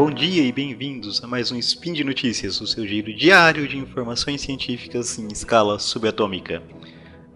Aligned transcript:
Bom 0.00 0.10
dia 0.10 0.42
e 0.42 0.50
bem-vindos 0.50 1.22
a 1.22 1.26
mais 1.26 1.52
um 1.52 1.58
Spin 1.58 1.92
de 1.92 2.02
Notícias, 2.02 2.58
o 2.62 2.66
seu 2.66 2.86
giro 2.86 3.14
diário 3.14 3.68
de 3.68 3.76
informações 3.76 4.40
científicas 4.40 5.18
em 5.18 5.28
escala 5.28 5.78
subatômica. 5.78 6.62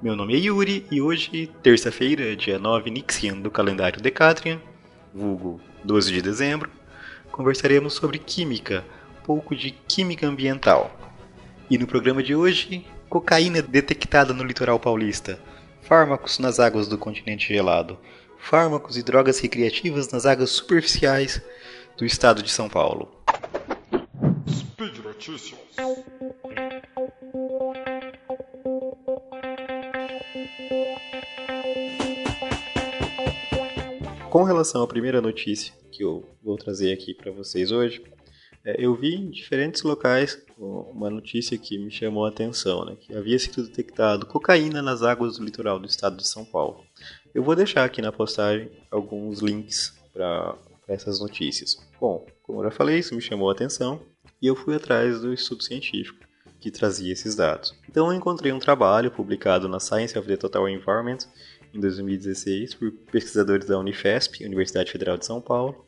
Meu 0.00 0.16
nome 0.16 0.32
é 0.32 0.38
Yuri 0.38 0.86
e 0.90 0.98
hoje, 1.02 1.52
terça-feira, 1.62 2.34
dia 2.34 2.58
9 2.58 2.90
Nixian 2.90 3.38
do 3.38 3.50
calendário 3.50 4.00
Decatrian, 4.00 4.62
vulgo 5.12 5.60
12 5.84 6.10
de 6.10 6.22
dezembro, 6.22 6.70
conversaremos 7.30 7.92
sobre 7.92 8.18
química, 8.18 8.82
pouco 9.24 9.54
de 9.54 9.70
química 9.70 10.26
ambiental. 10.26 10.90
E 11.68 11.76
no 11.76 11.86
programa 11.86 12.22
de 12.22 12.34
hoje, 12.34 12.86
cocaína 13.10 13.60
detectada 13.60 14.32
no 14.32 14.42
litoral 14.42 14.80
paulista, 14.80 15.38
fármacos 15.82 16.38
nas 16.38 16.58
águas 16.58 16.88
do 16.88 16.96
continente 16.96 17.46
gelado, 17.46 17.98
fármacos 18.38 18.96
e 18.96 19.02
drogas 19.02 19.38
recreativas 19.38 20.10
nas 20.10 20.24
águas 20.24 20.48
superficiais 20.48 21.42
do 21.96 22.04
estado 22.04 22.42
de 22.42 22.50
São 22.50 22.68
Paulo. 22.68 23.08
Speed 24.48 24.98
Notícias. 24.98 25.60
Com 34.30 34.42
relação 34.42 34.82
à 34.82 34.86
primeira 34.88 35.20
notícia 35.20 35.72
que 35.92 36.02
eu 36.02 36.28
vou 36.42 36.56
trazer 36.56 36.92
aqui 36.92 37.14
para 37.14 37.30
vocês 37.30 37.70
hoje, 37.70 38.02
é, 38.64 38.74
eu 38.84 38.96
vi 38.96 39.14
em 39.14 39.30
diferentes 39.30 39.82
locais 39.82 40.42
uma 40.58 41.08
notícia 41.08 41.56
que 41.56 41.78
me 41.78 41.90
chamou 41.90 42.24
a 42.24 42.30
atenção, 42.30 42.84
né, 42.84 42.96
que 42.98 43.14
havia 43.14 43.38
sido 43.38 43.62
detectado 43.62 44.26
cocaína 44.26 44.82
nas 44.82 45.02
águas 45.02 45.38
do 45.38 45.44
litoral 45.44 45.78
do 45.78 45.86
estado 45.86 46.16
de 46.16 46.26
São 46.26 46.44
Paulo. 46.44 46.82
Eu 47.32 47.44
vou 47.44 47.54
deixar 47.54 47.84
aqui 47.84 48.02
na 48.02 48.10
postagem 48.10 48.70
alguns 48.90 49.40
links 49.40 49.94
para 50.12 50.56
essas 50.88 51.20
notícias. 51.20 51.76
Bom, 52.00 52.26
como 52.42 52.60
eu 52.60 52.64
já 52.64 52.70
falei, 52.70 52.98
isso 52.98 53.14
me 53.14 53.20
chamou 53.20 53.48
a 53.48 53.52
atenção 53.52 54.00
e 54.40 54.46
eu 54.46 54.54
fui 54.54 54.74
atrás 54.74 55.20
do 55.20 55.32
estudo 55.32 55.62
científico 55.62 56.18
que 56.60 56.70
trazia 56.70 57.12
esses 57.12 57.34
dados. 57.34 57.74
Então 57.88 58.06
eu 58.06 58.14
encontrei 58.14 58.52
um 58.52 58.58
trabalho 58.58 59.10
publicado 59.10 59.68
na 59.68 59.78
Science 59.78 60.18
of 60.18 60.26
the 60.26 60.36
Total 60.36 60.68
Environment 60.68 61.18
em 61.72 61.80
2016 61.80 62.74
por 62.74 62.90
pesquisadores 63.10 63.66
da 63.66 63.78
Unifesp, 63.78 64.44
Universidade 64.44 64.90
Federal 64.90 65.18
de 65.18 65.26
São 65.26 65.40
Paulo, 65.40 65.84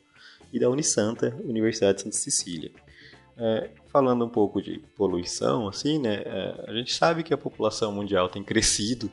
e 0.51 0.59
da 0.59 0.69
Unisanta, 0.69 1.35
Universidade 1.43 1.97
de 1.97 2.03
Santa 2.03 2.15
Cecília. 2.15 2.71
É, 3.37 3.69
falando 3.87 4.25
um 4.25 4.29
pouco 4.29 4.61
de 4.61 4.79
poluição, 4.95 5.67
assim, 5.67 5.99
né, 5.99 6.23
é, 6.25 6.65
a 6.67 6.73
gente 6.73 6.93
sabe 6.93 7.23
que 7.23 7.33
a 7.33 7.37
população 7.37 7.91
mundial 7.91 8.29
tem 8.29 8.43
crescido 8.43 9.11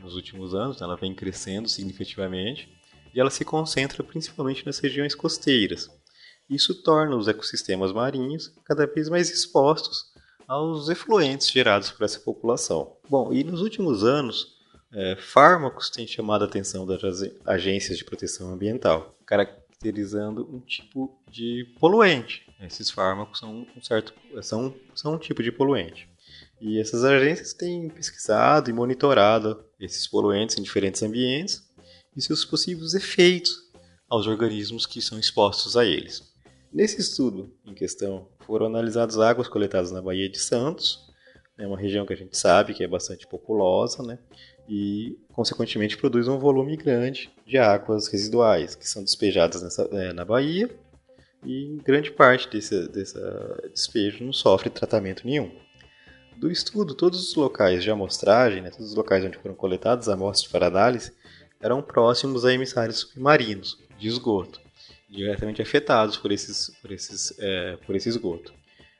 nos 0.00 0.14
últimos 0.14 0.54
anos, 0.54 0.80
né, 0.80 0.84
ela 0.84 0.96
vem 0.96 1.14
crescendo 1.14 1.68
significativamente, 1.68 2.68
e 3.14 3.20
ela 3.20 3.30
se 3.30 3.44
concentra 3.44 4.02
principalmente 4.02 4.66
nas 4.66 4.78
regiões 4.78 5.14
costeiras. 5.14 5.88
Isso 6.48 6.82
torna 6.82 7.16
os 7.16 7.28
ecossistemas 7.28 7.92
marinhos 7.92 8.52
cada 8.64 8.86
vez 8.86 9.08
mais 9.08 9.30
expostos 9.30 10.12
aos 10.46 10.88
efluentes 10.88 11.50
gerados 11.50 11.90
por 11.90 12.04
essa 12.04 12.20
população. 12.20 12.96
Bom, 13.08 13.32
e 13.32 13.42
nos 13.42 13.62
últimos 13.62 14.04
anos, 14.04 14.54
é, 14.92 15.16
fármacos 15.16 15.88
têm 15.88 16.06
chamado 16.06 16.42
a 16.42 16.46
atenção 16.46 16.84
das 16.86 17.00
agências 17.46 17.96
de 17.96 18.04
proteção 18.04 18.52
ambiental, 18.52 19.16
caracterizando 19.26 20.46
um 20.52 20.60
tipo 20.60 21.18
de 21.30 21.74
poluente. 21.80 22.46
Esses 22.60 22.90
fármacos 22.90 23.38
são 23.38 23.66
um 23.74 23.82
certo 23.82 24.12
são, 24.42 24.74
são 24.94 25.14
um 25.14 25.18
tipo 25.18 25.42
de 25.42 25.50
poluente. 25.50 26.08
E 26.60 26.78
essas 26.78 27.04
agências 27.04 27.52
têm 27.52 27.88
pesquisado 27.88 28.70
e 28.70 28.72
monitorado 28.72 29.64
esses 29.80 30.06
poluentes 30.06 30.56
em 30.58 30.62
diferentes 30.62 31.02
ambientes 31.02 31.62
e 32.16 32.22
seus 32.22 32.44
possíveis 32.44 32.94
efeitos 32.94 33.64
aos 34.08 34.26
organismos 34.26 34.86
que 34.86 35.00
são 35.00 35.18
expostos 35.18 35.76
a 35.76 35.84
eles. 35.84 36.22
Nesse 36.72 37.00
estudo 37.00 37.52
em 37.64 37.74
questão, 37.74 38.28
foram 38.40 38.66
analisadas 38.66 39.18
águas 39.18 39.48
coletadas 39.48 39.90
na 39.90 40.02
Baía 40.02 40.28
de 40.28 40.38
Santos, 40.38 41.12
né, 41.56 41.66
uma 41.66 41.78
região 41.78 42.04
que 42.04 42.12
a 42.12 42.16
gente 42.16 42.36
sabe 42.36 42.74
que 42.74 42.82
é 42.82 42.88
bastante 42.88 43.26
populosa, 43.26 44.02
né, 44.02 44.18
e 44.68 45.18
consequentemente 45.32 45.96
produz 45.96 46.26
um 46.26 46.38
volume 46.38 46.76
grande 46.76 47.30
de 47.46 47.58
águas 47.58 48.08
residuais 48.08 48.74
que 48.74 48.88
são 48.88 49.02
despejadas 49.02 49.62
nessa, 49.62 49.82
é, 49.92 50.12
na 50.12 50.24
Baía 50.24 50.68
e 51.44 51.78
grande 51.84 52.10
parte 52.10 52.48
desse, 52.48 52.88
desse 52.88 53.18
despejo 53.72 54.24
não 54.24 54.32
sofre 54.32 54.70
tratamento 54.70 55.26
nenhum. 55.26 55.52
Do 56.36 56.50
estudo, 56.50 56.94
todos 56.94 57.28
os 57.28 57.34
locais 57.36 57.82
de 57.82 57.90
amostragem, 57.90 58.62
né, 58.62 58.70
todos 58.70 58.88
os 58.88 58.94
locais 58.94 59.24
onde 59.24 59.38
foram 59.38 59.54
coletadas 59.54 60.08
amostras 60.08 60.50
para 60.50 60.66
análise, 60.66 61.12
eram 61.64 61.80
próximos 61.80 62.44
a 62.44 62.52
emissários 62.52 62.98
submarinos 63.00 63.78
de 63.98 64.06
esgoto, 64.06 64.60
diretamente 65.08 65.62
afetados 65.62 66.18
por, 66.18 66.30
esses, 66.30 66.70
por, 66.82 66.92
esses, 66.92 67.34
é, 67.38 67.78
por 67.86 67.96
esse 67.96 68.06
esgoto. 68.10 68.52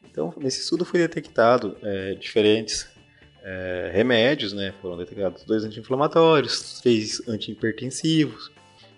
Então, 0.03 0.33
nesse 0.39 0.63
estudo 0.63 0.83
foi 0.83 0.99
detectado 0.99 1.77
é, 1.83 2.15
diferentes 2.15 2.89
é, 3.43 3.91
remédios, 3.93 4.55
né? 4.55 4.73
foram 4.81 4.97
detectados 4.97 5.45
dois 5.45 5.63
anti-inflamatórios, 5.63 6.81
três 6.81 7.29
antihipertensivos, 7.29 8.51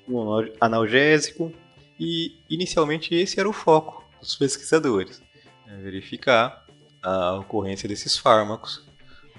um 0.08 0.28
analgésico, 0.60 1.52
e 1.98 2.36
inicialmente 2.48 3.16
esse 3.16 3.40
era 3.40 3.48
o 3.48 3.52
foco 3.52 4.08
dos 4.20 4.36
pesquisadores, 4.36 5.20
né? 5.66 5.76
verificar 5.82 6.64
a 7.02 7.34
ocorrência 7.34 7.88
desses 7.88 8.16
fármacos 8.16 8.86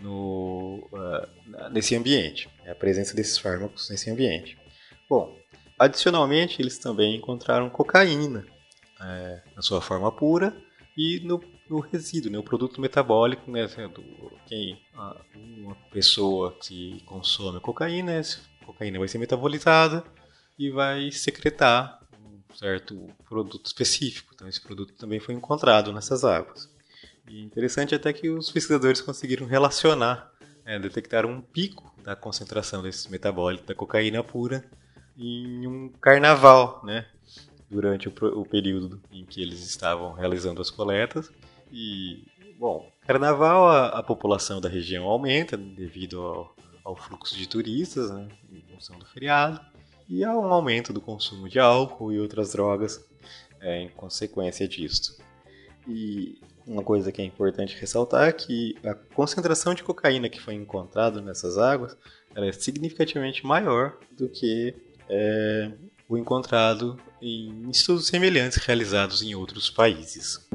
no, 0.01 0.85
uh, 0.91 1.69
nesse 1.71 1.95
ambiente, 1.95 2.49
a 2.71 2.75
presença 2.75 3.15
desses 3.15 3.37
fármacos 3.37 3.89
nesse 3.89 4.09
ambiente. 4.09 4.57
Bom, 5.09 5.35
adicionalmente, 5.77 6.61
eles 6.61 6.77
também 6.77 7.15
encontraram 7.15 7.69
cocaína 7.69 8.45
é, 8.99 9.41
na 9.55 9.61
sua 9.61 9.81
forma 9.81 10.11
pura 10.11 10.55
e 10.97 11.19
no, 11.19 11.41
no 11.69 11.79
resíduo, 11.79 12.31
né, 12.31 12.39
o 12.39 12.43
produto 12.43 12.81
metabólico, 12.81 13.49
né, 13.51 13.67
do, 13.67 14.03
quem, 14.47 14.81
uma 15.35 15.75
pessoa 15.91 16.57
que 16.59 17.01
consome 17.05 17.59
cocaína, 17.59 18.13
essa 18.13 18.39
cocaína 18.65 18.99
vai 18.99 19.07
ser 19.07 19.19
metabolizada 19.19 20.03
e 20.57 20.71
vai 20.71 21.11
secretar 21.11 21.99
um 22.19 22.55
certo 22.55 23.07
produto 23.29 23.65
específico. 23.65 24.31
Então, 24.33 24.47
esse 24.47 24.61
produto 24.61 24.93
também 24.93 25.19
foi 25.19 25.35
encontrado 25.35 25.93
nessas 25.93 26.23
águas. 26.23 26.67
E 27.29 27.43
interessante 27.43 27.93
até 27.93 28.11
que 28.11 28.29
os 28.29 28.49
pesquisadores 28.49 29.01
conseguiram 29.01 29.45
relacionar, 29.45 30.31
é, 30.67 30.77
detectar 30.77 31.25
um 31.25 31.39
pico 31.41 31.95
da 32.03 32.13
concentração 32.13 32.83
desses 32.83 33.07
metabólitos 33.07 33.65
da 33.65 33.73
cocaína 33.73 34.21
pura 34.21 34.69
em 35.17 35.65
um 35.65 35.89
carnaval, 35.89 36.81
né? 36.83 37.07
Durante 37.71 38.09
o, 38.09 38.13
o 38.39 38.45
período 38.45 39.01
em 39.11 39.25
que 39.25 39.41
eles 39.41 39.65
estavam 39.65 40.11
realizando 40.13 40.61
as 40.61 40.69
coletas. 40.69 41.31
E, 41.71 42.25
bom, 42.59 42.91
carnaval 43.01 43.67
a, 43.67 43.87
a 43.87 44.03
população 44.03 44.59
da 44.59 44.67
região 44.67 45.05
aumenta 45.05 45.55
devido 45.55 46.21
ao, 46.21 46.55
ao 46.83 46.95
fluxo 46.95 47.35
de 47.35 47.47
turistas, 47.47 48.11
né, 48.11 48.27
em 48.51 48.61
função 48.73 48.99
do 48.99 49.05
feriado, 49.05 49.59
e 50.07 50.23
há 50.23 50.37
um 50.37 50.51
aumento 50.53 50.93
do 50.93 51.01
consumo 51.01 51.49
de 51.49 51.59
álcool 51.59 52.13
e 52.13 52.19
outras 52.19 52.51
drogas 52.51 53.05
é, 53.59 53.81
em 53.81 53.89
consequência 53.89 54.67
disso. 54.67 55.17
E 55.87 56.39
uma 56.67 56.83
coisa 56.83 57.11
que 57.11 57.21
é 57.21 57.25
importante 57.25 57.77
ressaltar 57.79 58.27
é 58.27 58.31
que 58.31 58.75
a 58.83 58.93
concentração 58.93 59.73
de 59.73 59.83
cocaína 59.83 60.29
que 60.29 60.39
foi 60.39 60.53
encontrada 60.53 61.21
nessas 61.21 61.57
águas 61.57 61.97
é 62.35 62.51
significativamente 62.51 63.45
maior 63.45 63.97
do 64.11 64.27
que 64.27 64.75
é, 65.09 65.71
o 66.07 66.17
encontrado 66.17 66.99
em 67.21 67.69
estudos 67.69 68.07
semelhantes 68.07 68.57
realizados 68.57 69.21
em 69.21 69.33
outros 69.33 69.69
países. 69.69 70.45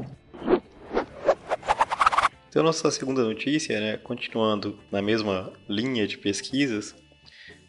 Então, 2.47 2.61
nossa 2.61 2.91
segunda 2.91 3.23
notícia, 3.23 3.79
né, 3.79 3.97
continuando 3.97 4.77
na 4.91 5.01
mesma 5.01 5.51
linha 5.67 6.05
de 6.05 6.19
pesquisas, 6.19 6.95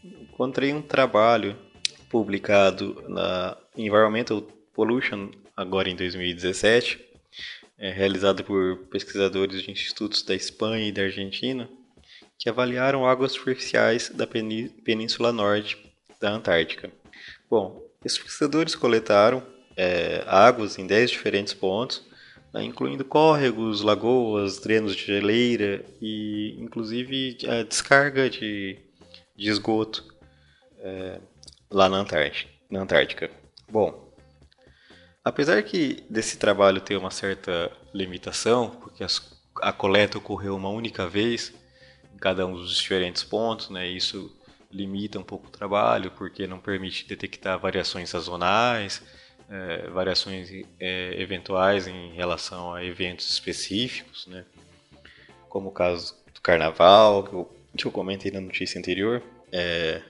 encontrei 0.05 0.75
um 0.75 0.83
trabalho 0.83 1.57
publicado 2.11 3.03
na 3.09 3.57
Environmental 3.75 4.43
Pollution, 4.75 5.31
agora 5.57 5.89
em 5.89 5.97
2017, 5.97 7.14
é, 7.79 7.91
realizado 7.91 8.45
por 8.45 8.87
pesquisadores 8.91 9.63
de 9.63 9.71
institutos 9.71 10.23
da 10.23 10.35
Espanha 10.35 10.89
e 10.89 10.93
da 10.93 11.03
Argentina, 11.03 11.69
que 12.39 12.49
avaliaram 12.49 13.07
águas 13.07 13.33
superficiais 13.33 14.11
da 14.11 14.27
Península 14.27 15.33
Norte 15.33 15.79
da 16.21 16.31
Antártica. 16.31 16.91
Bom, 17.51 17.83
esses 18.05 18.19
pesquisadores 18.19 18.75
coletaram 18.75 19.43
é, 19.77 20.23
águas 20.27 20.79
em 20.79 20.87
10 20.87 21.11
diferentes 21.11 21.55
pontos, 21.55 22.03
né, 22.53 22.63
incluindo 22.63 23.05
córregos, 23.05 23.83
lagoas, 23.83 24.61
drenos 24.61 24.95
de 24.95 25.05
geleira 25.05 25.85
e 26.01 26.57
inclusive 26.59 27.39
a 27.49 27.63
descarga 27.63 28.31
de, 28.31 28.79
de 29.37 29.51
esgoto 29.51 30.05
é, 30.79 31.21
lá 31.71 31.89
na 31.89 31.99
Antártica, 31.99 32.51
na 32.71 32.83
Antártica. 32.83 33.31
Bom, 33.69 34.04
Apesar 35.25 35.63
que 35.63 36.05
desse 36.09 36.37
trabalho 36.37 36.81
ter 36.81 36.97
uma 36.97 37.11
certa 37.11 37.73
limitação, 37.93 38.71
porque 38.71 39.03
as, 39.03 39.41
a 39.63 39.73
coleta 39.73 40.19
ocorreu 40.19 40.55
uma 40.55 40.69
única 40.69 41.09
vez 41.09 41.55
em 42.15 42.19
cada 42.19 42.47
um 42.47 42.53
dos 42.53 42.77
diferentes 42.77 43.25
pontos, 43.25 43.71
né? 43.71 43.87
Isso 43.87 44.31
limita 44.71 45.19
um 45.19 45.23
pouco 45.23 45.47
o 45.47 45.51
trabalho, 45.51 46.11
porque 46.11 46.47
não 46.47 46.59
permite 46.59 47.07
detectar 47.07 47.59
variações 47.59 48.11
sazonais 48.11 49.03
é, 49.49 49.89
variações 49.91 50.51
é, 50.81 51.21
eventuais 51.21 51.87
em 51.87 52.13
relação 52.13 52.75
a 52.75 52.85
eventos 52.85 53.29
específicos, 53.31 54.27
né? 54.27 54.45
como 55.49 55.69
o 55.69 55.73
caso 55.73 56.17
do 56.35 56.41
carnaval, 56.41 57.23
que 57.25 57.33
eu, 57.33 57.57
que 57.77 57.87
eu 57.87 57.93
comentei 57.93 58.31
na 58.31 58.41
notícia 58.41 58.79
anterior. 58.79 59.23
É, 59.53 60.03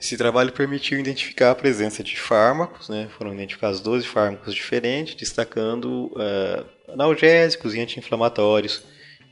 esse 0.00 0.16
trabalho 0.16 0.50
permitiu 0.50 0.98
identificar 0.98 1.50
a 1.50 1.54
presença 1.54 2.02
de 2.02 2.18
fármacos, 2.18 2.88
né? 2.88 3.10
foram 3.18 3.34
identificados 3.34 3.80
12 3.80 4.06
fármacos 4.06 4.54
diferentes, 4.54 5.14
destacando 5.14 6.06
uh, 6.14 6.64
analgésicos 6.90 7.74
e 7.74 7.80
anti-inflamatórios 7.80 8.82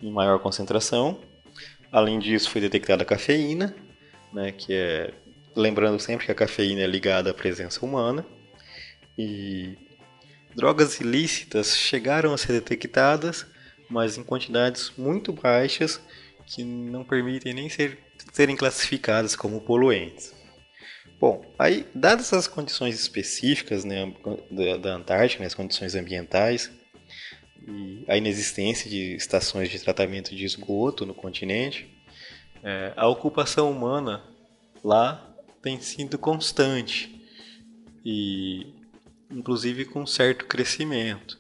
em 0.03 0.13
maior 0.13 0.39
concentração. 0.41 1.23
Além 1.91 2.19
disso, 2.19 2.51
foi 2.51 2.61
detectada 2.61 3.03
a 3.03 3.07
cafeína, 3.07 3.75
né? 4.31 4.53
que 4.53 4.75
é 4.75 5.15
lembrando 5.57 5.99
sempre 5.99 6.27
que 6.27 6.33
a 6.33 6.35
cafeína 6.35 6.83
é 6.83 6.87
ligada 6.87 7.31
à 7.31 7.35
presença 7.35 7.85
humana. 7.85 8.27
E 9.17 9.75
drogas 10.55 11.01
ilícitas 11.01 11.79
chegaram 11.79 12.35
a 12.35 12.39
ser 12.39 12.53
detectadas, 12.53 13.47
mas 13.89 14.19
em 14.19 14.23
quantidades 14.23 14.93
muito 14.99 15.33
baixas 15.33 15.99
que 16.47 16.63
não 16.63 17.05
permitem 17.05 17.55
nem 17.55 17.71
ser, 17.71 17.99
serem 18.33 18.55
classificadas 18.55 19.35
como 19.35 19.63
poluentes. 19.63 20.38
Bom, 21.21 21.45
aí, 21.59 21.85
dadas 21.95 22.33
as 22.33 22.47
condições 22.47 22.99
específicas 22.99 23.85
né, 23.85 24.15
da, 24.51 24.77
da 24.77 24.95
Antártica, 24.95 25.41
né, 25.41 25.47
as 25.47 25.55
condições 25.55 25.97
ambientais, 25.97 26.71
e 27.67 28.05
a 28.07 28.17
inexistência 28.17 28.89
de 28.89 29.17
estações 29.17 29.69
de 29.69 29.79
tratamento 29.81 30.35
de 30.35 30.45
esgoto 30.45 31.05
no 31.05 31.13
continente, 31.13 31.89
é, 32.63 32.93
a 32.97 33.09
ocupação 33.09 33.71
humana 33.71 34.23
lá 34.83 35.37
tem 35.61 35.81
sido 35.81 36.19
constante 36.19 37.21
e 38.05 38.73
inclusive 39.31 39.85
com 39.85 40.07
certo 40.07 40.47
crescimento. 40.47 41.39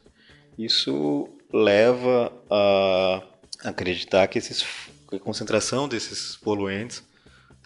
Isso 0.59 1.29
leva 1.53 2.33
a 2.51 3.23
acreditar 3.65 4.27
que, 4.27 4.39
esses, 4.39 4.65
a 5.13 5.19
concentração 5.19 5.89
desses 5.89 6.37
poluentes 6.37 7.03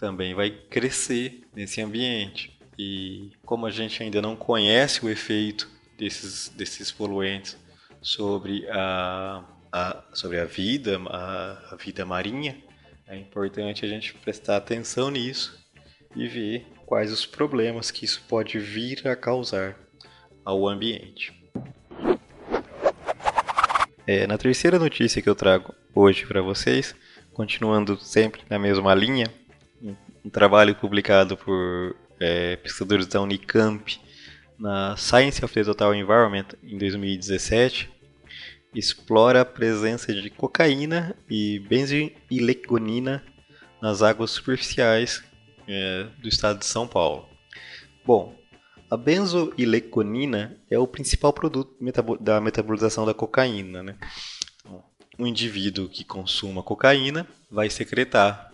também 0.03 0.35
vai 0.35 0.49
crescer 0.51 1.43
nesse 1.55 1.81
ambiente. 1.81 2.59
E 2.77 3.31
como 3.45 3.65
a 3.65 3.71
gente 3.71 4.03
ainda 4.03 4.21
não 4.21 4.35
conhece 4.35 5.05
o 5.05 5.09
efeito 5.09 5.69
desses, 5.97 6.49
desses 6.49 6.91
poluentes 6.91 7.57
sobre 8.01 8.67
a, 8.69 9.45
a, 9.71 10.03
sobre 10.11 10.41
a 10.41 10.43
vida, 10.43 10.99
a, 11.07 11.69
a 11.71 11.75
vida 11.77 12.05
marinha, 12.05 12.61
é 13.07 13.15
importante 13.15 13.85
a 13.85 13.87
gente 13.87 14.13
prestar 14.15 14.57
atenção 14.57 15.09
nisso 15.09 15.57
e 16.13 16.27
ver 16.27 16.67
quais 16.85 17.09
os 17.09 17.25
problemas 17.25 17.89
que 17.89 18.03
isso 18.03 18.21
pode 18.27 18.59
vir 18.59 19.07
a 19.07 19.15
causar 19.15 19.79
ao 20.43 20.67
ambiente. 20.67 21.31
É, 24.05 24.27
na 24.27 24.37
terceira 24.37 24.77
notícia 24.77 25.21
que 25.21 25.29
eu 25.29 25.35
trago 25.35 25.73
hoje 25.95 26.25
para 26.25 26.41
vocês, 26.41 26.93
continuando 27.31 27.97
sempre 27.97 28.41
na 28.49 28.59
mesma 28.59 28.93
linha, 28.93 29.33
um 30.23 30.29
trabalho 30.29 30.75
publicado 30.75 31.35
por 31.35 31.95
é, 32.19 32.55
pesquisadores 32.57 33.07
da 33.07 33.21
Unicamp 33.21 33.99
na 34.57 34.95
Science 34.95 35.43
of 35.43 35.53
the 35.53 35.63
Total 35.63 35.93
Environment 35.93 36.47
em 36.63 36.77
2017 36.77 37.91
explora 38.73 39.41
a 39.41 39.45
presença 39.45 40.13
de 40.13 40.29
cocaína 40.29 41.15
e 41.29 41.59
benzoilegonina 41.59 43.23
nas 43.81 44.01
águas 44.01 44.31
superficiais 44.31 45.23
é, 45.67 46.07
do 46.19 46.27
estado 46.27 46.59
de 46.59 46.65
São 46.65 46.87
Paulo. 46.87 47.27
Bom, 48.05 48.35
a 48.89 48.97
benzoilegonina 48.97 50.57
é 50.69 50.79
o 50.79 50.87
principal 50.87 51.33
produto 51.33 51.75
da 52.19 52.41
metabolização 52.41 53.05
da 53.05 53.13
cocaína. 53.13 53.83
Né? 53.83 53.97
Então, 54.59 54.83
um 55.19 55.27
indivíduo 55.27 55.89
que 55.89 56.03
consuma 56.03 56.63
cocaína 56.63 57.27
vai 57.51 57.69
secretar 57.69 58.51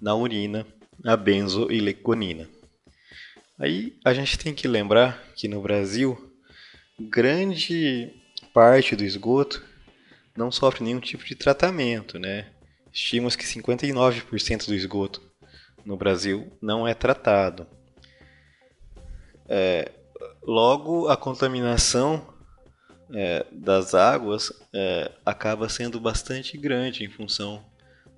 na 0.00 0.14
urina 0.14 0.66
a 1.04 1.16
benzoilegonina. 1.16 2.48
Aí 3.58 3.98
a 4.04 4.12
gente 4.12 4.38
tem 4.38 4.54
que 4.54 4.66
lembrar 4.66 5.22
que 5.36 5.48
no 5.48 5.60
Brasil, 5.60 6.32
grande 6.98 8.14
parte 8.52 8.96
do 8.96 9.04
esgoto 9.04 9.62
não 10.36 10.50
sofre 10.50 10.84
nenhum 10.84 11.00
tipo 11.00 11.24
de 11.24 11.34
tratamento, 11.34 12.18
né? 12.18 12.50
Estimamos 12.92 13.36
que 13.36 13.44
59% 13.44 14.66
do 14.66 14.74
esgoto 14.74 15.22
no 15.84 15.96
Brasil 15.96 16.52
não 16.60 16.86
é 16.86 16.94
tratado. 16.94 17.66
É, 19.48 19.92
logo, 20.42 21.08
a 21.08 21.16
contaminação 21.16 22.26
é, 23.12 23.46
das 23.52 23.94
águas 23.94 24.52
é, 24.72 25.12
acaba 25.24 25.68
sendo 25.68 26.00
bastante 26.00 26.56
grande 26.56 27.04
em 27.04 27.10
função 27.10 27.64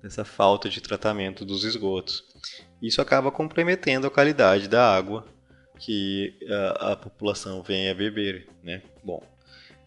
dessa 0.01 0.23
falta 0.23 0.69
de 0.69 0.81
tratamento 0.81 1.45
dos 1.45 1.63
esgotos. 1.63 2.23
Isso 2.83 3.01
acaba 3.01 3.31
comprometendo 3.31 4.05
a 4.05 4.11
qualidade 4.11 4.67
da 4.67 4.93
água 4.93 5.25
que 5.79 6.35
a, 6.49 6.91
a 6.91 6.95
população 6.97 7.63
vem 7.63 7.89
a 7.89 7.95
beber. 7.95 8.49
Né? 8.61 8.81
Bom, 9.01 9.23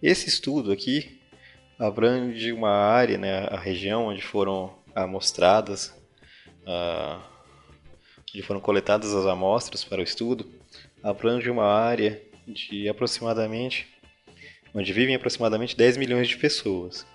esse 0.03 0.29
estudo 0.29 0.73
aqui 0.73 1.21
abrange 1.79 2.51
uma 2.53 2.71
área, 2.71 3.19
né, 3.19 3.49
a 3.51 3.59
região 3.59 4.07
onde 4.07 4.23
foram 4.23 4.75
amostradas 4.95 5.95
uh, 6.67 7.21
onde 8.33 8.43
foram 8.43 8.61
coletadas 8.61 9.15
as 9.15 9.27
amostras 9.27 9.85
para 9.85 10.01
o 10.01 10.05
estudo, 10.05 10.51
abrange 11.03 11.51
uma 11.51 11.67
área 11.67 12.23
de 12.47 12.89
aproximadamente 12.89 13.95
onde 14.75 14.93
vivem 14.93 15.15
aproximadamente 15.15 15.77
10 15.77 15.99
milhões 15.99 16.29
de 16.29 16.37
pessoas. 16.37 17.07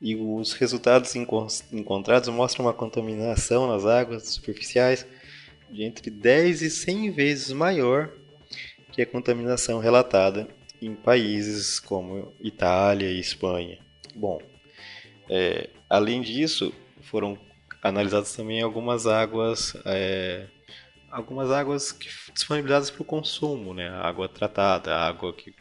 E 0.00 0.14
os 0.14 0.52
resultados 0.52 1.14
encontrados 1.16 2.28
mostram 2.28 2.66
uma 2.66 2.74
contaminação 2.74 3.66
nas 3.66 3.86
águas 3.86 4.28
superficiais 4.28 5.06
de 5.70 5.84
entre 5.84 6.10
10 6.10 6.62
e 6.62 6.70
100 6.70 7.10
vezes 7.10 7.52
maior 7.52 8.10
que 8.92 9.02
a 9.02 9.06
contaminação 9.06 9.78
relatada 9.78 10.48
em 10.80 10.94
países 10.94 11.80
como 11.80 12.32
Itália 12.40 13.10
e 13.10 13.18
Espanha. 13.18 13.78
Bom, 14.14 14.40
é, 15.28 15.70
além 15.88 16.20
disso, 16.20 16.72
foram 17.02 17.38
analisadas 17.82 18.34
também 18.34 18.62
algumas 18.62 19.06
águas, 19.06 19.76
é, 19.84 20.46
algumas 21.10 21.50
águas 21.50 21.92
que, 21.92 22.08
disponibilizadas 22.32 22.90
para 22.90 23.02
o 23.02 23.04
consumo, 23.04 23.74
né? 23.74 23.88
água 23.88 24.28
tratada, 24.28 24.94
água 24.94 25.32
que 25.32 25.54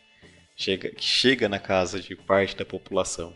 chega, 0.55 0.89
que 0.89 1.03
chega 1.03 1.49
na 1.49 1.59
casa 1.59 1.99
de 1.99 2.15
parte 2.15 2.55
da 2.55 2.65
população. 2.65 3.33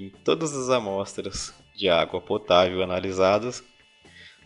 Em 0.00 0.08
todas 0.10 0.52
as 0.54 0.70
amostras 0.70 1.54
de 1.74 1.88
água 1.88 2.20
potável 2.20 2.82
analisadas, 2.82 3.62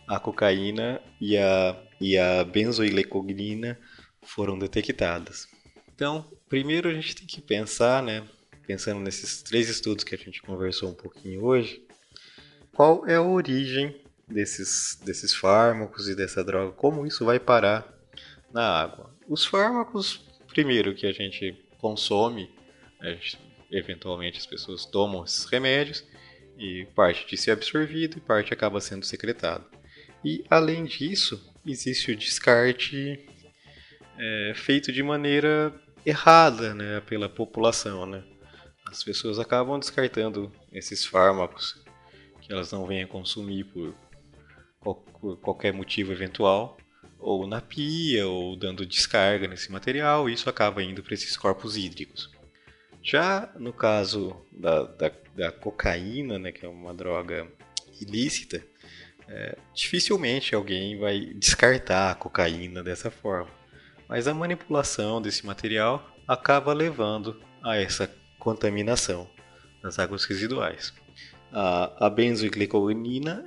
a 0.07 0.19
cocaína 0.19 1.01
e 1.19 1.37
a, 1.37 1.81
e 1.99 2.17
a 2.17 2.43
benzoilecognina 2.43 3.79
foram 4.21 4.57
detectadas. 4.57 5.47
Então, 5.93 6.25
primeiro 6.47 6.89
a 6.89 6.93
gente 6.93 7.15
tem 7.15 7.27
que 7.27 7.41
pensar, 7.41 8.01
né, 8.03 8.27
pensando 8.65 8.99
nesses 8.99 9.41
três 9.41 9.69
estudos 9.69 10.03
que 10.03 10.15
a 10.15 10.17
gente 10.17 10.41
conversou 10.41 10.89
um 10.89 10.95
pouquinho 10.95 11.43
hoje, 11.43 11.83
qual 12.73 13.07
é 13.07 13.15
a 13.15 13.21
origem 13.21 13.99
desses, 14.27 14.99
desses 15.03 15.33
fármacos 15.33 16.07
e 16.07 16.15
dessa 16.15 16.43
droga, 16.43 16.71
como 16.73 17.05
isso 17.05 17.25
vai 17.25 17.39
parar 17.39 17.91
na 18.51 18.81
água. 18.81 19.13
Os 19.27 19.45
fármacos, 19.45 20.23
primeiro, 20.47 20.95
que 20.95 21.07
a 21.07 21.11
gente 21.11 21.53
consome, 21.79 22.49
a 22.99 23.09
gente, 23.09 23.39
eventualmente 23.71 24.39
as 24.39 24.45
pessoas 24.45 24.85
tomam 24.85 25.23
esses 25.23 25.45
remédios 25.45 26.03
e 26.57 26.85
parte 26.95 27.25
disso 27.27 27.49
é 27.49 27.53
absorvido 27.53 28.17
e 28.17 28.21
parte 28.21 28.53
acaba 28.53 28.81
sendo 28.81 29.05
secretado. 29.05 29.65
E 30.23 30.43
além 30.49 30.83
disso, 30.85 31.41
existe 31.65 32.11
o 32.11 32.15
descarte 32.15 33.25
é, 34.17 34.53
feito 34.55 34.91
de 34.91 35.01
maneira 35.01 35.73
errada 36.05 36.73
né, 36.73 37.01
pela 37.01 37.29
população. 37.29 38.05
Né? 38.05 38.23
As 38.87 39.03
pessoas 39.03 39.39
acabam 39.39 39.79
descartando 39.79 40.51
esses 40.71 41.05
fármacos 41.05 41.81
que 42.41 42.51
elas 42.51 42.71
não 42.71 42.85
venham 42.85 43.07
consumir 43.07 43.63
por, 43.65 43.93
por 44.81 45.37
qualquer 45.37 45.71
motivo 45.71 46.11
eventual, 46.11 46.77
ou 47.19 47.45
na 47.45 47.61
pia, 47.61 48.27
ou 48.27 48.55
dando 48.55 48.85
descarga 48.85 49.47
nesse 49.47 49.71
material, 49.71 50.29
e 50.29 50.33
isso 50.33 50.49
acaba 50.49 50.81
indo 50.81 51.03
para 51.03 51.13
esses 51.13 51.35
corpos 51.37 51.77
hídricos. 51.77 52.31
Já 53.01 53.51
no 53.57 53.73
caso 53.73 54.35
da, 54.51 54.83
da, 54.83 55.11
da 55.35 55.51
cocaína, 55.51 56.37
né, 56.37 56.51
que 56.51 56.65
é 56.65 56.69
uma 56.69 56.93
droga 56.93 57.47
ilícita, 57.99 58.63
é, 59.27 59.57
dificilmente 59.73 60.55
alguém 60.55 60.97
vai 60.97 61.19
descartar 61.35 62.11
a 62.11 62.15
cocaína 62.15 62.83
dessa 62.83 63.09
forma. 63.09 63.51
Mas 64.07 64.27
a 64.27 64.33
manipulação 64.33 65.21
desse 65.21 65.45
material 65.45 66.15
acaba 66.27 66.73
levando 66.73 67.39
a 67.63 67.77
essa 67.77 68.11
contaminação 68.39 69.29
nas 69.83 69.99
águas 69.99 70.25
residuais 70.25 70.93
a, 71.51 72.07
a 72.07 72.15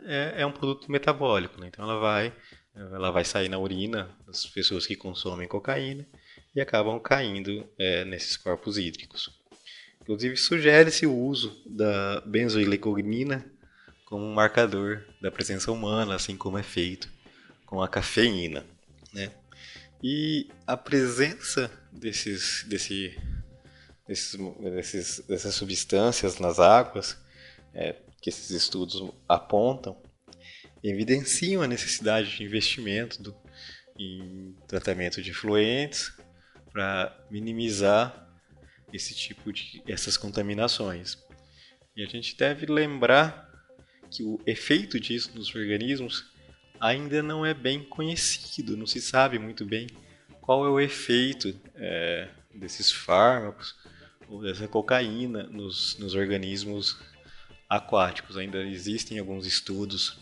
é, 0.04 0.42
é 0.42 0.46
um 0.46 0.52
produto 0.52 0.90
metabólico, 0.90 1.60
né? 1.60 1.68
então 1.68 1.84
ela 1.84 1.98
vai, 1.98 2.32
ela 2.74 3.10
vai 3.10 3.24
sair 3.24 3.48
na 3.48 3.58
urina 3.58 4.10
das 4.26 4.46
pessoas 4.46 4.86
que 4.86 4.96
consomem 4.96 5.48
cocaína 5.48 6.06
e 6.54 6.60
acabam 6.60 6.98
caindo 7.00 7.66
é, 7.78 8.04
nesses 8.04 8.36
corpos 8.36 8.76
hídricos. 8.76 9.41
Inclusive, 10.02 10.36
sugere-se 10.36 11.06
o 11.06 11.16
uso 11.16 11.62
da 11.64 12.20
benzoilecognina 12.26 13.44
como 14.04 14.24
um 14.24 14.34
marcador 14.34 15.04
da 15.20 15.30
presença 15.30 15.70
humana, 15.70 16.16
assim 16.16 16.36
como 16.36 16.58
é 16.58 16.62
feito 16.62 17.08
com 17.64 17.80
a 17.80 17.88
cafeína. 17.88 18.66
Né? 19.12 19.32
E 20.02 20.48
a 20.66 20.76
presença 20.76 21.70
desses, 21.92 22.64
desse, 22.68 23.16
desses, 24.06 24.36
desses, 24.60 25.20
dessas 25.20 25.54
substâncias 25.54 26.38
nas 26.38 26.58
águas, 26.58 27.16
é, 27.72 27.94
que 28.20 28.28
esses 28.28 28.50
estudos 28.50 29.12
apontam, 29.28 29.96
evidenciam 30.82 31.62
a 31.62 31.68
necessidade 31.68 32.36
de 32.36 32.42
investimento 32.42 33.22
do, 33.22 33.34
em 33.96 34.56
tratamento 34.66 35.22
de 35.22 35.30
efluentes 35.30 36.12
para 36.72 37.16
minimizar 37.30 38.31
esse 38.92 39.14
tipo 39.14 39.52
de 39.52 39.82
essas 39.86 40.16
contaminações. 40.16 41.18
E 41.96 42.02
a 42.02 42.06
gente 42.06 42.36
deve 42.36 42.66
lembrar 42.66 43.50
que 44.10 44.22
o 44.22 44.40
efeito 44.46 45.00
disso 45.00 45.30
nos 45.34 45.54
organismos 45.54 46.30
ainda 46.80 47.22
não 47.22 47.46
é 47.46 47.54
bem 47.54 47.82
conhecido, 47.82 48.76
não 48.76 48.86
se 48.86 49.00
sabe 49.00 49.38
muito 49.38 49.64
bem 49.64 49.86
qual 50.40 50.66
é 50.66 50.68
o 50.68 50.80
efeito 50.80 51.58
é, 51.76 52.28
desses 52.54 52.90
fármacos 52.90 53.76
ou 54.28 54.42
dessa 54.42 54.66
cocaína 54.66 55.44
nos, 55.44 55.96
nos 55.98 56.14
organismos 56.14 56.98
aquáticos. 57.68 58.36
Ainda 58.36 58.62
existem 58.64 59.18
alguns 59.18 59.46
estudos 59.46 60.18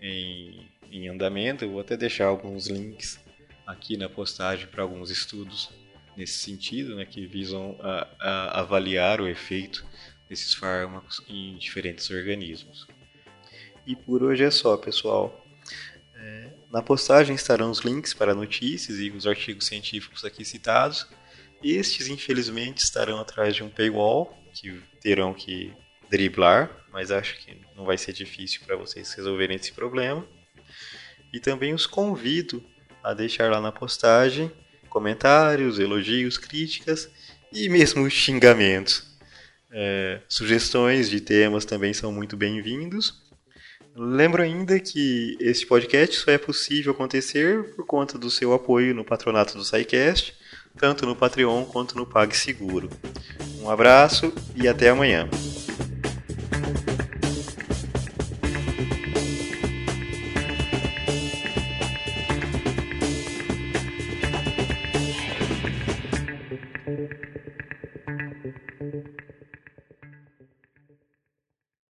em, 0.00 0.66
em 0.90 1.08
andamento, 1.08 1.64
eu 1.64 1.70
vou 1.70 1.80
até 1.80 1.96
deixar 1.96 2.26
alguns 2.26 2.66
links 2.68 3.20
aqui 3.66 3.96
na 3.96 4.08
postagem 4.08 4.66
para 4.66 4.82
alguns 4.82 5.10
estudos 5.10 5.70
nesse 6.16 6.38
sentido, 6.38 6.96
né, 6.96 7.04
que 7.04 7.26
visam 7.26 7.76
a, 7.80 8.06
a 8.18 8.60
avaliar 8.60 9.20
o 9.20 9.28
efeito 9.28 9.84
desses 10.28 10.54
fármacos 10.54 11.22
em 11.28 11.56
diferentes 11.56 12.08
organismos. 12.10 12.86
E 13.86 13.96
por 13.96 14.22
hoje 14.22 14.44
é 14.44 14.50
só, 14.50 14.76
pessoal. 14.76 15.44
É, 16.14 16.52
na 16.70 16.82
postagem 16.82 17.34
estarão 17.34 17.70
os 17.70 17.80
links 17.80 18.14
para 18.14 18.34
notícias 18.34 18.98
e 18.98 19.10
os 19.10 19.26
artigos 19.26 19.66
científicos 19.66 20.24
aqui 20.24 20.44
citados. 20.44 21.06
Estes, 21.62 22.08
infelizmente, 22.08 22.78
estarão 22.78 23.18
atrás 23.18 23.56
de 23.56 23.62
um 23.62 23.68
paywall 23.68 24.36
que 24.52 24.80
terão 25.00 25.34
que 25.34 25.72
driblar, 26.08 26.70
mas 26.92 27.10
acho 27.10 27.38
que 27.38 27.60
não 27.76 27.84
vai 27.84 27.96
ser 27.98 28.12
difícil 28.12 28.60
para 28.64 28.76
vocês 28.76 29.12
resolverem 29.14 29.56
esse 29.56 29.72
problema. 29.72 30.26
E 31.32 31.40
também 31.40 31.74
os 31.74 31.86
convido 31.86 32.64
a 33.02 33.14
deixar 33.14 33.50
lá 33.50 33.60
na 33.60 33.72
postagem 33.72 34.52
comentários, 34.90 35.78
elogios, 35.78 36.36
críticas 36.36 37.08
e 37.52 37.68
mesmo 37.68 38.10
xingamentos. 38.10 39.08
É, 39.72 40.20
sugestões 40.28 41.08
de 41.08 41.20
temas 41.20 41.64
também 41.64 41.94
são 41.94 42.12
muito 42.12 42.36
bem-vindos. 42.36 43.22
Lembro 43.96 44.42
ainda 44.42 44.78
que 44.78 45.36
este 45.40 45.66
podcast 45.66 46.16
só 46.16 46.30
é 46.30 46.38
possível 46.38 46.92
acontecer 46.92 47.74
por 47.74 47.86
conta 47.86 48.18
do 48.18 48.30
seu 48.30 48.52
apoio 48.52 48.94
no 48.94 49.04
patronato 49.04 49.56
do 49.56 49.64
SciCast, 49.64 50.34
tanto 50.78 51.06
no 51.06 51.16
Patreon 51.16 51.64
quanto 51.64 51.96
no 51.96 52.06
PagSeguro. 52.06 52.90
Um 53.60 53.70
abraço 53.70 54.32
e 54.54 54.68
até 54.68 54.90
amanhã. 54.90 55.28